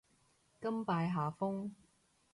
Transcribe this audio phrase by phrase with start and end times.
[0.59, 1.69] 甘拜下風